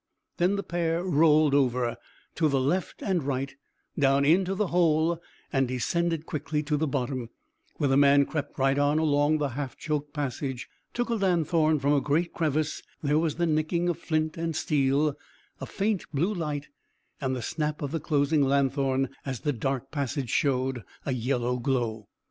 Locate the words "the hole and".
4.55-5.67